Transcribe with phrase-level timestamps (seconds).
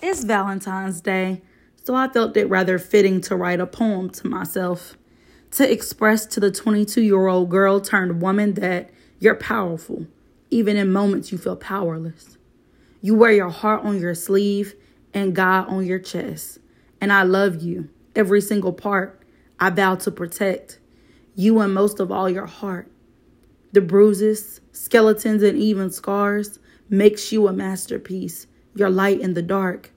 [0.00, 1.42] It's Valentine's Day,
[1.82, 4.96] so I felt it rather fitting to write a poem to myself
[5.52, 10.06] to express to the 22 year old girl turned woman that you're powerful,
[10.50, 12.38] even in moments you feel powerless.
[13.00, 14.76] You wear your heart on your sleeve
[15.12, 16.58] and God on your chest.
[17.00, 19.20] And I love you, every single part.
[19.58, 20.78] I vow to protect
[21.34, 22.88] you and most of all your heart.
[23.72, 29.90] The bruises, skeletons, and even scars makes you a masterpiece your light in the dark.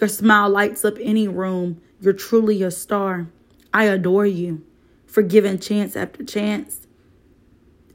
[0.00, 1.80] Your smile lights up any room.
[2.00, 3.28] You're truly a star.
[3.72, 4.64] I adore you.
[5.06, 6.86] Forgiven chance after chance.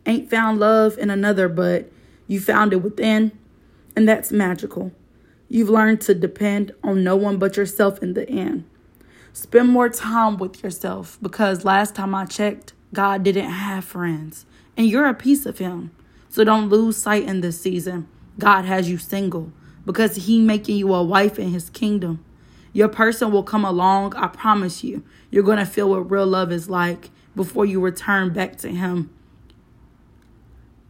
[0.06, 1.90] Ain't found love in another, but
[2.28, 3.32] you found it within,
[3.96, 4.92] and that's magical.
[5.48, 8.66] You've learned to depend on no one but yourself in the end.
[9.32, 14.88] Spend more time with yourself because last time I checked, God didn't have friends, and
[14.88, 15.92] you're a piece of Him.
[16.30, 18.08] So don't lose sight in this season.
[18.40, 19.52] God has you single
[19.86, 22.24] because he making you a wife in his kingdom.
[22.72, 25.04] Your person will come along, I promise you.
[25.30, 29.10] You're going to feel what real love is like before you return back to him.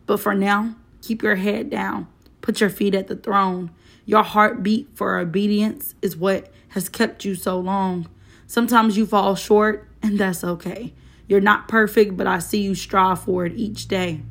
[0.06, 2.08] But for now, keep your head down.
[2.42, 3.72] Put your feet at the throne.
[4.06, 8.10] Your heartbeat for obedience is what has kept you so long.
[8.48, 10.94] Sometimes you fall short, and that's okay.
[11.28, 14.22] You're not perfect, but I see you strive for it each day.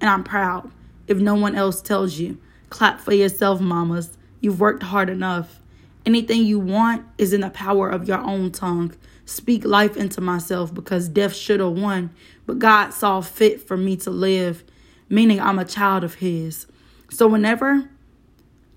[0.00, 0.70] And I'm proud
[1.06, 2.38] if no one else tells you.
[2.74, 4.18] Clap for yourself, mamas.
[4.40, 5.60] You've worked hard enough.
[6.04, 8.96] Anything you want is in the power of your own tongue.
[9.24, 12.10] Speak life into myself because death should have won,
[12.46, 14.64] but God saw fit for me to live,
[15.08, 16.66] meaning I'm a child of His.
[17.10, 17.88] So whenever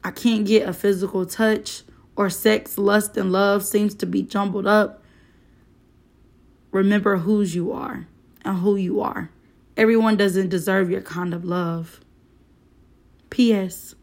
[0.04, 1.82] I can't get a physical touch
[2.16, 5.02] or sex, lust, and love seems to be jumbled up,
[6.70, 8.06] remember whose you are
[8.46, 9.32] and who you are.
[9.76, 12.00] Everyone doesn't deserve your kind of love.
[13.38, 13.94] P.S.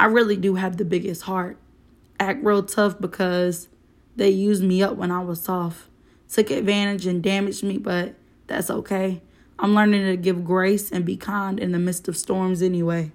[0.00, 1.58] I really do have the biggest heart.
[2.18, 3.68] Act real tough because
[4.16, 5.86] they used me up when I was soft.
[6.28, 8.16] Took advantage and damaged me, but
[8.48, 9.22] that's okay.
[9.60, 13.12] I'm learning to give grace and be kind in the midst of storms anyway.